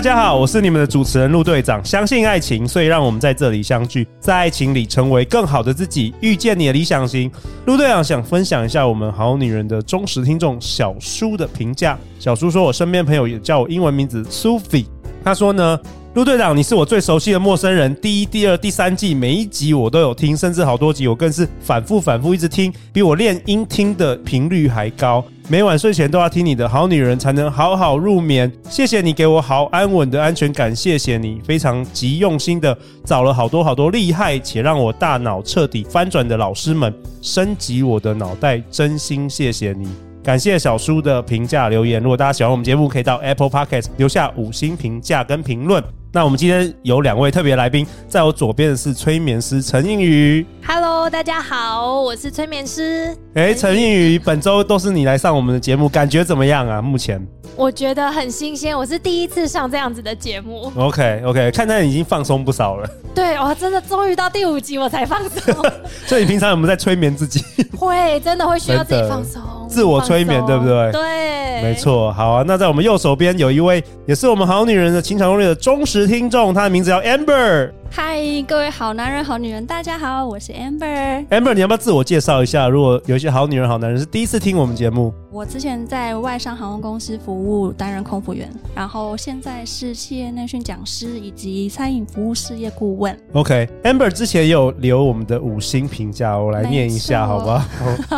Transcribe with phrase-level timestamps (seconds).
[0.00, 1.84] 大家好，我是你们的主持人陆队长。
[1.84, 7.30] 相信爱情，所以让我们在这里相聚，在爱情里成为更好的自己，遇见你的理想型。
[7.66, 11.98] 陆队长想分享一下我们好女人的忠实听众小苏的评价。
[12.18, 14.82] 小苏说，我身边朋友也叫我英文名字苏菲。
[15.22, 15.78] 他说呢。
[16.12, 17.94] 陆队长，你是我最熟悉的陌生人。
[18.00, 25.24] 第一、第二、第三季每一集我都有听，甚至好多集我更是反复、反复一直听，比我练音听的频率还高。
[25.46, 28.50] 每晚睡前都要听你的好女人，才能好好入眠。
[28.68, 39.88] 谢谢你给我好安稳的安全感，谢谢你非常极用心的找了好多好多厉害且让我大脑彻底翻转的老师们，升级我的脑袋，真心谢谢你。
[40.24, 42.02] 感谢小苏的评价留言。
[42.02, 45.80] 如果大家喜欢我们节目，可以到 Apple Podcast 留下五星评价跟评论。
[46.12, 50.44] 那我们今天有两位特别来宾，在我左边的是催眠师陈映宇。
[50.66, 53.16] Hello，大家好，我是催眠师。
[53.34, 56.82] 哎，陈映宇，本周都是你来上我们的节目，感觉怎么样啊？
[56.82, 57.24] 目前
[57.56, 60.72] 我觉得很新鲜，我是第一次上这样子的节目。
[60.76, 62.88] OK OK，看来你已经放松不少了。
[63.14, 65.54] 对，我真的终于到第五集我才放松。
[66.06, 67.44] 所以你平常有没有在催眠自己？
[67.76, 70.90] 会，真的会需要自己放松，自我催眠，对不对？
[70.92, 72.12] 对，没错。
[72.12, 77.72] 好啊，那在我们右手边有一位，也是我们好女人的情场攻略的忠实听众，她的名字叫 Amber。
[77.92, 81.26] 嗨，各位好男人、好女人，大家好，我是 Amber。
[81.26, 82.68] Amber，你要不要自我介绍一下？
[82.68, 93.18] 如果有一些好女人、好男人是第一次听我们节目，我之前在外商航空公司服务，担任空服员，然后现在是企业内训讲师以及餐饮服务事业顾问。
[93.32, 97.60] OK，Amber、之前也有留我们的五星评价，我来念一下，好不好？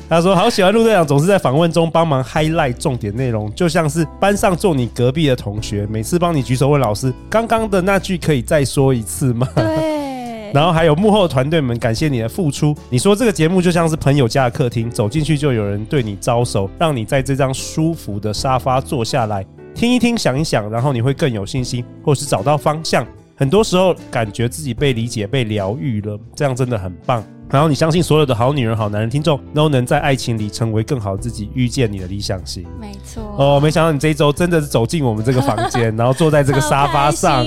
[0.09, 9.93] 他说：“好喜欢陆队长，总是在访问中帮忙 highlight 重点内容，就像是班上坐你隔壁的同学，每次帮你举手问老师，刚刚的那句可以再说一次吗？”对。
[10.53, 12.75] 然后还有幕后团队们，感谢你的付出。
[12.91, 23.03] 你说这个节目就像是朋友家的客厅，走进去就有人对你招手，让你在这张舒服的沙发坐下来，听一听，想一想，然后你会更有信心，或是找到方向。
[23.35, 27.23] 很多时候感觉自己被理解、被疗愈了，这样真的很棒。
[27.49, 32.63] 然后你相信所有的好女人、好男人听众都能在爱情里成为更好的自己，遇见你的理想型。
[32.79, 33.23] 没错。
[33.37, 37.45] 哦，没想到你这一周真的是走进我们这个房间，然后坐在这个沙发上。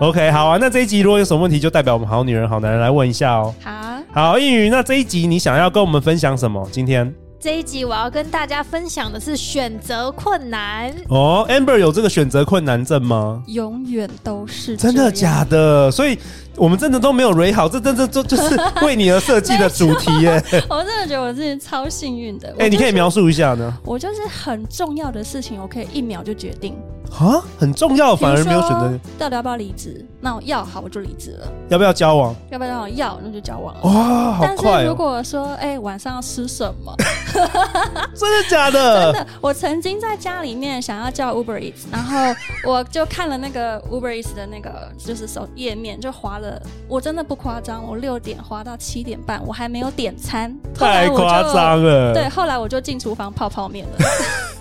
[0.00, 0.58] OK，好啊。
[0.60, 3.54] 那这一集如果有什么问题，就代表我们好女人、好男人来问一下哦。
[3.62, 3.72] 好。
[4.12, 6.68] 好，映瑜，那这一集你想要跟我们分享什么？
[6.72, 7.14] 今天？
[7.40, 11.46] 这一集我要跟大家分享的是选择困难哦。
[11.48, 13.42] Amber 有这个选择困难症吗？
[13.46, 15.90] 永远都是真的假的？
[15.90, 16.18] 所以
[16.54, 20.32] 我们真的都没有 ready 好，这真的就就是为你而设计的主题耶。
[20.68, 22.50] 我真的觉得我自己超幸运的。
[22.58, 23.72] 哎、欸，你可以描述一下呢？
[23.86, 26.76] 我就是很重要的事情，我可以一秒就决定。
[27.10, 28.98] 啊，很重要，反而没有选择。
[29.18, 30.04] 到底要不要离职？
[30.20, 31.46] 那我要好，我就离职了。
[31.68, 32.34] 要不要交往？
[32.50, 32.96] 要不要交往？
[32.96, 33.80] 要，那就交往了。
[33.82, 34.56] 哇，好快哦！
[34.62, 36.94] 但是如果说，哎、欸，晚上要吃什么？
[38.14, 39.12] 真的假的？
[39.12, 39.26] 真的。
[39.40, 42.16] 我曾经在家里面想要叫 Uber Eats，然后
[42.64, 46.60] 我就看了那个 Uber Eats 的那个就是手页面，就划了。
[46.88, 50.56] 我真的不夸张，我六点划到七点半，我还没有点餐。
[50.74, 52.14] 太夸张了。
[52.14, 53.92] 对，后来我就进厨房泡泡面了。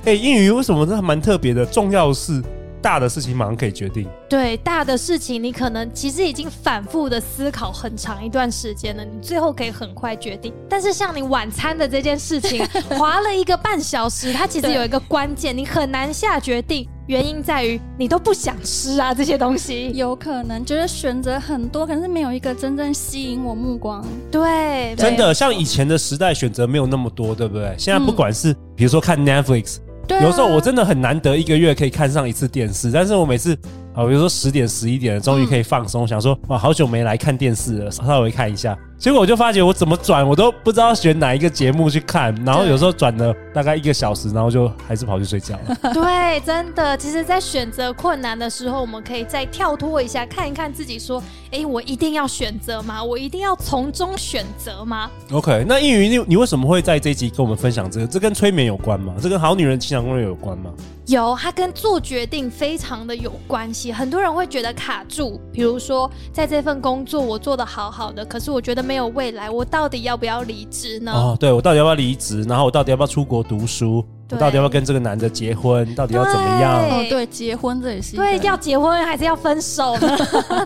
[0.10, 1.64] 哎、欸，映瑜为什么这还蛮特别的？
[1.64, 2.42] 重要是。
[2.82, 10.54] 大的事情马上可以决定，对大的事情，你可能其实已经反复的思考很长一段时间了，你最后可以很快决定。
[10.70, 12.66] 但是像你晚餐的这件事情，
[12.98, 16.88] 划了一个半小时，它其实有一个关键，你很难下决定。
[17.08, 24.02] 原因在于你都不想吃啊，这些东西有可能觉得选择很多，可是没有一个真正吸引我目光。
[24.32, 27.76] 对，真的像以前的时代，选择没有那么多，对不对？
[27.78, 29.80] 现在不管是比如说看 Netflix。
[30.10, 33.58] 有时候我真的很难得一个月可以看上一次电视，但是我每次
[33.94, 38.78] 啊，比如说十点十一点，终于可以放松，嗯、想说哇，好久没来看电视了，稍微看一下。
[38.98, 45.76] 结果我就发觉我怎么转我都不知道选哪一个节目去看，然后有时候转了大概一个小时，然后就还是跑去睡觉了。
[45.94, 53.02] 对，真的，其实，在选择困难的时候，我们可以再跳脱一下，看一看自己，说，哎，我一定要选择吗？
[53.02, 58.08] 我一定要从中选择吗？OK，那映瑜，你你为什么会在这一集跟我们分享这个？
[58.08, 59.14] 这跟催眠有关吗？
[59.22, 60.72] 这跟好女人情场攻略有关吗？
[61.10, 63.92] 有，它跟做决定非常的有关系。
[63.92, 71.12] 很多人会觉得卡住，比如说在这份工作我做的好好的，可是我觉得没有未来，我到底要不要离职呢？
[71.12, 72.44] 哦，对，我到底要不要离职？
[72.44, 74.06] 然后我到底要不要出国读书？
[74.32, 75.96] 我到底要不要跟这个男的结婚？
[75.96, 76.76] 到底要怎么样？
[76.76, 80.18] 哦，对，结婚这也是对，要结婚还是要分手呢？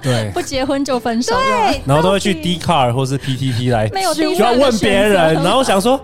[0.04, 1.34] 对， 不结婚就分手。
[1.36, 5.98] 对，然后都会去 Dcard 或是 PTT 来，没有，就要问别人，然后想说。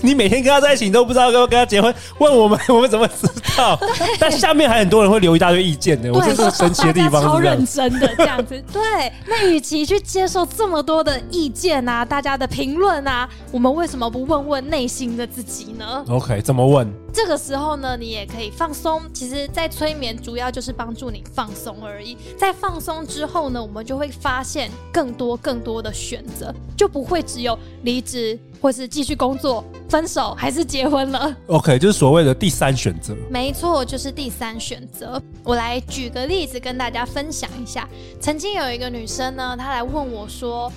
[0.00, 1.94] 你每天跟他在一起，你都不知道要不要跟他结婚？
[2.18, 3.78] 问我们，我们怎么知道？
[4.18, 8.62] 但下面还很多人会留一大堆意见的，我觉得这是神奇的地方，超认真的这样子。
[8.72, 8.82] 对，
[9.26, 16.92] 那与其去接受这么多的意见啊，大家的评论啊，我们为什么不问问内心的自己呢？OK，怎么问？
[17.12, 19.02] 这个时候呢，你也可以放松。
[19.12, 22.16] 其实，在催眠主要就是帮助你放松而已。
[22.36, 28.38] 在放松之后呢，我们就会发现更多更多的选择，就不会只有离职。
[28.60, 33.14] 或是继续工作、分手还是结婚了？OK，就是所谓的第三选择。
[33.30, 35.22] 没错，就是第三选择。
[35.44, 37.88] 我来举个例子跟大家分享一下。
[38.20, 40.72] 曾经有一个女生呢，她来问我说：“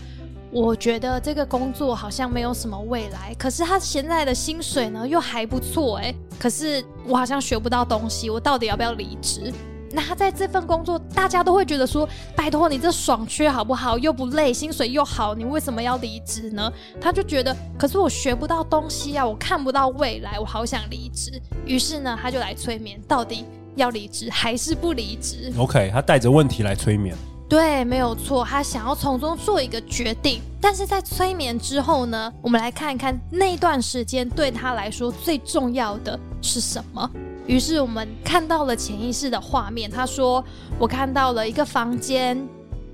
[0.51, 9.51] 我觉得这个工作好像没有什么未来，可是他现在的薪水呢又还不错，哎，可是我好像学不到东西，我到底要不要离职？”
[9.93, 13.97] 那他在这份工作，大家都会觉得说：“拜托你这爽缺好不好？
[13.97, 21.41] 又不累，薪水又好，你为什么要离职呢？”他就觉得，可是我学不到东西啊，我看不到未来，我好想离职。
[21.65, 23.45] 于是呢，他就来催眠，到底
[23.75, 27.13] 要离职还是不离职？OK，他带着问题来催眠。
[27.51, 30.41] 对，没有错，他想要从中做一个决定。
[30.61, 37.11] 但是在催眠之后呢，我们来看一看那段时间对他来说最重要的是什么。
[37.45, 39.91] 于是我们看到了潜意识的画面。
[39.91, 40.41] 他说
[40.79, 42.41] ：“我看到了一个房间，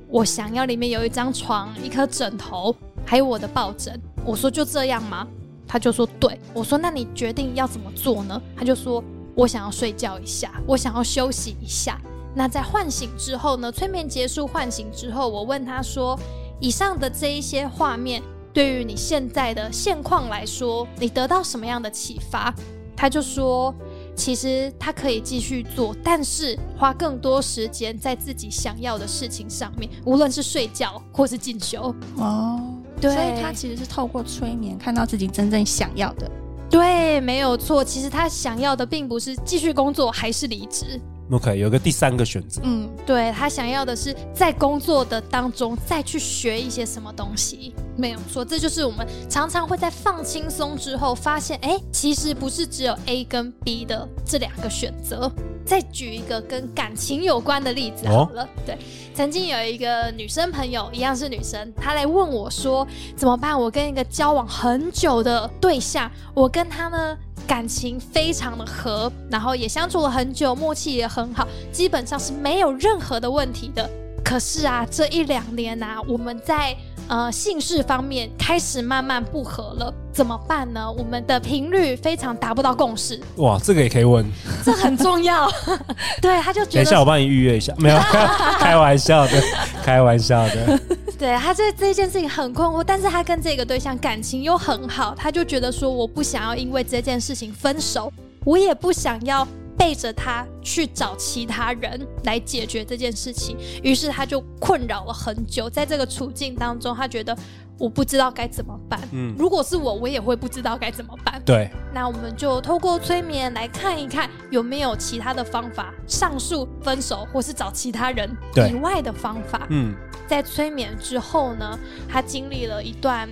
[0.09, 2.75] 我想要里面有一张床、一颗枕头，
[3.05, 5.27] 还有我的抱枕。”我说：“就这样吗？”
[5.67, 9.03] 他就说：“对。”我说：“那你决定要怎么做呢？”他就说
[9.37, 12.01] ：“我想要睡觉一下，我想要休息一下。”
[12.37, 13.71] 那在唤醒之后呢？
[13.71, 16.17] 催眠结束，唤醒之后，我问他说
[16.61, 18.21] ：“以上的这一些画面，
[18.53, 22.53] 对于你现在的现况来说，你得到什么样的启发？”
[22.95, 23.73] 他就说。
[24.15, 31.93] 其实他可以继续做，但是花更多时间在自己想要的事情上面，无论是睡觉或是进修。
[32.15, 32.59] 哦，
[32.99, 36.27] 对，所以他其实是透过催眠看到自己真正想要的。
[36.67, 37.83] 对，没有错。
[37.83, 40.99] 其实他想要的并不是继续工作，还是离职。
[41.29, 42.61] OK，有个第三个选择。
[42.63, 48.45] 嗯，对，他想要的是在工作的当中再去学一些什么东西，没有错。
[48.45, 55.31] 这就是我们常常会在放轻松之后发现，哎，其实不是只有 A 跟 B 的这两个选择。
[55.67, 58.43] 再举一个跟感情有关的例子好了。
[58.43, 58.77] 哦、对，
[59.13, 62.87] 曾经有一个女生朋友，一样是女生，她来问我说，
[63.17, 63.59] 怎么办？
[63.59, 73.89] 我跟一个交往很久的对象，我跟他呢，感情非常的合，然后也相处了很久，默契也很好，基本上是没有任何的问题的。
[74.27, 76.75] 可是啊，这一两年啊，我们在
[77.07, 80.91] 呃姓氏方面开始慢慢不合了，怎么办呢？
[80.91, 83.17] 我们的频率非常达不到共识。
[83.37, 84.29] 哇，这个也可以问，
[84.65, 85.49] 这很重要。
[86.21, 87.97] 对，他就觉得，等一下我帮你预约一下，没有，
[88.59, 89.41] 开玩笑的，
[89.81, 90.77] 开玩笑的。
[91.17, 98.11] 对，他这这件事情很困惑，但是他跟这个对象感情又很好，他就觉得说，我不想要因为这件事情分手，
[98.43, 99.47] 我也不想要。
[99.77, 105.69] 背着他去找其他人来解决这件事情，于是他就困扰了很久。
[105.69, 107.37] 在这个处境当中，他觉得
[107.77, 108.99] 我不知道该怎么办。
[109.11, 111.39] 嗯，如果是我，我也会不知道该怎么办。
[111.45, 118.29] 对，那我们就透过催眠来看一看有没有其他的方法，上述分手或是找其他人
[118.69, 119.67] 以外的方法。
[119.69, 119.93] 嗯，
[120.27, 121.77] 在催眠之后呢，
[122.09, 123.29] 他经历了一段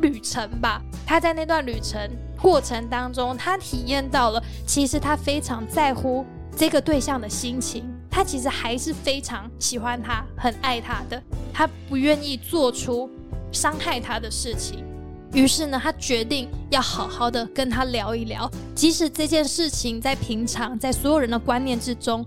[0.00, 0.80] 旅程吧。
[1.06, 2.10] 他在那段旅程
[2.40, 6.24] 过程当中，他体验到了，其实他非常在乎
[6.56, 11.22] 这个对象的心情，他其实还是非常喜欢他，很爱他的，
[11.52, 13.10] 他不愿意做出
[13.52, 14.84] 伤害他的事情。
[15.32, 22.24] 于是呢，他决定要好好的跟他聊一聊，即使这件事情在平常，在所有人的观念之中。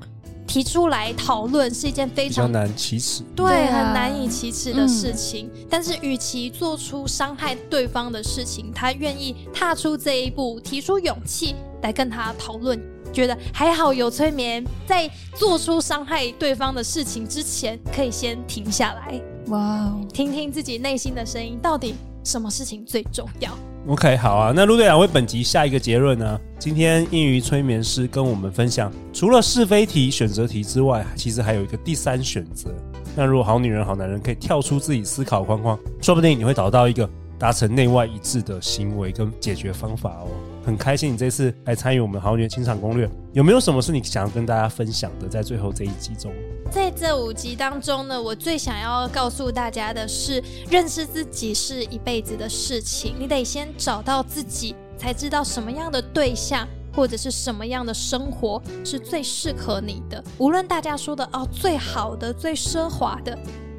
[0.50, 5.48] 提出来讨论是一件非常难启齿，对，很难以启齿的事情。
[5.54, 11.54] 嗯、但是，与其做出伤害对方的事情，他愿意踏出这一步，提出勇气
[11.84, 12.82] 来跟他讨论。
[13.14, 23.56] 觉得还好有催眠，在做出伤害对方的事情之前，可以先停下来，哇 Wow，听听自己内心的声音，到底什么事情最重要
[23.88, 24.54] ？OK，好啊。
[24.56, 26.40] 那陆队长为本集下一个结论呢？
[26.60, 32.70] 今天英语催眠师跟我们分享，除了是非题、选择题之外，其实还有一个第三选择。
[33.16, 37.10] 那如果好女人、好男人可以跳出自己思考框框，说不定你会找到一个
[37.40, 40.28] 达成内外一致的行为跟解决方法哦。
[40.66, 45.28] 很开心你这次来参与我们好女人情场攻略，有没有什么是你想要跟大家分享的？
[45.28, 46.32] 在最后这一集中，
[46.70, 60.24] 在这五集当中呢，我最想要告诉大家的是，认识自己是一辈子的事情，你得先找到自己，才知道什么样的对象或者是什么样的生活是最适合你的。
[60.38, 63.36] 无论大家说的哦，最好的、最奢华的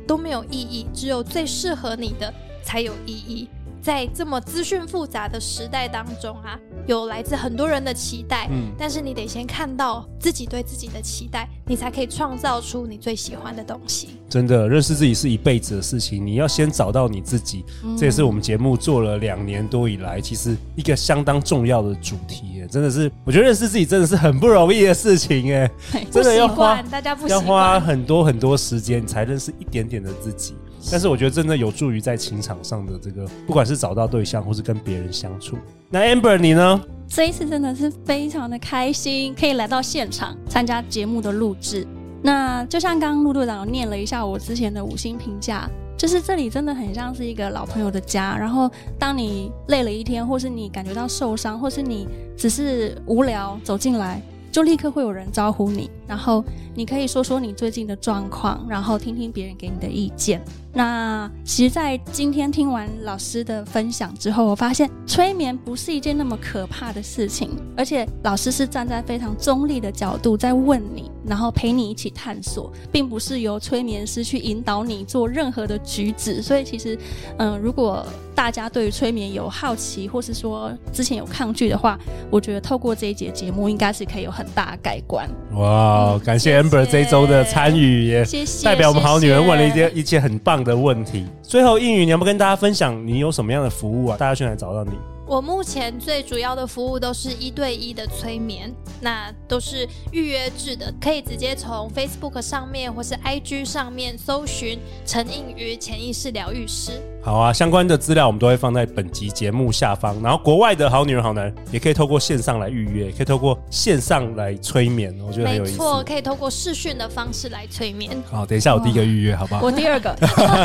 [0.08, 3.48] 都没有意义，只有最适合你的才有意义。
[3.82, 14.20] 在这么资讯复杂的时代当中啊，有来自很多人的期待，嗯，但是你得先看到自己对自己的期待，你才可以创造出你最喜欢的东西。
[14.28, 17.64] 真的，认识自己是一辈子的事情，你要先找到你自己。
[17.82, 22.62] 嗯，这也是我们节目做了两年多以来，其实一个相当重要的主题。
[22.70, 25.70] 真的是，我觉得认识自己真的是很不容易的事情， 哎，
[26.10, 30.54] 真的要花大家不要花很多很多时间才认识一点点的自己。
[30.90, 35.56] 但是我觉得真的有助于在情场上的这个，不管是找到对象，或是跟别人相处。
[35.88, 36.80] 那 Amber 你呢？
[37.08, 41.84] 这一次真的是非常的开心，可以来到现场参加节目的录制。
[42.22, 48.36] 那就像刚刚陆队长念了一下我之前的五星评价，就是这里真的很像是一个老朋友的家。
[48.38, 52.06] 然后当你累了一天，或是你感觉到受伤，或是你
[52.36, 54.22] 只是无聊走进来，
[54.52, 56.44] 就立刻会有人招呼你，然后
[56.76, 60.40] 你可以说说你最近的状况，然后听听别人给你的意见。
[60.72, 76.40] 那其实，在今天听完老师的分享之后，我发现催眠不是一件那么可怕的事情，而且老师是站在非常中立的角度在问你，然后陪你一起探索，并不是由催眠师去引导你做任何的举止。
[76.40, 76.96] 所以，其实，
[77.38, 81.98] 嗯、呃，如果大家对于催眠有好奇，或是说之前有抗拒的话，
[82.30, 85.28] 我觉得透过这一节节目，应该是可以有很大的改观。
[85.54, 88.24] 哇，感谢 Amber 这一周的参与，也
[88.64, 91.26] 代表我们好女人问了一件一件很棒的问题。
[91.42, 94.16] 最后，应宇，你要不跟大家分享你有什么样的服务啊？
[94.16, 94.92] 大家去哪找到你？
[95.26, 107.00] 我目前最主要的服务都是一对一的催眠，那都是预约制的，可以直接从 Facebook 上面或是 IG 上面搜寻陈应宇潜意识疗愈师。
[107.22, 110.16] 好啊，相关的资料我们都会放在本集节目下方。
[110.22, 115.72] 然后，国外的好女人、好男人也可以透过线上来预约，可以透过线上来催眠，我觉得很有意思。
[115.72, 118.10] 没错，可以透过视讯的方式来催眠。
[118.30, 119.60] 好，等一下我第一个预约，好不好？
[119.62, 120.16] 我第二个。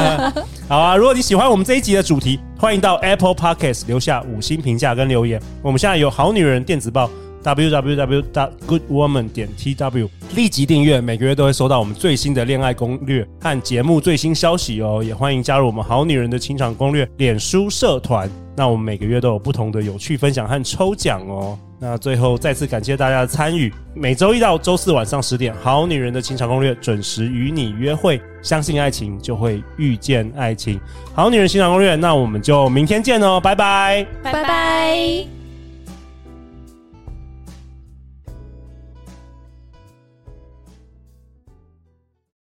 [0.70, 5.42] 好啊，如果你喜欢我们这一集的主题，欢迎到 Apple Podcast 留下五星评价跟留言。
[5.62, 7.10] 我们现在有好女人电子报。
[7.54, 15.04] www.goodwoman 点 tw 立即订阅，每个月都会收到我们最新的恋爱攻略和节目最新消息哦。
[15.06, 18.30] 也欢迎加入我们好女人的情场攻略脸书社团。
[18.58, 21.60] 那我们每个月都有不同的有趣分享和抽奖哦。
[21.78, 23.72] 那最后再次感谢大家的参与。
[23.94, 28.20] 每周一到周四晚上十点，好女人的情场攻略准时与你约会。
[28.42, 30.80] 相信爱情，就会遇见爱情。
[31.14, 35.35] 好女人情场攻略，那我们就明天见哦，拜拜，拜拜。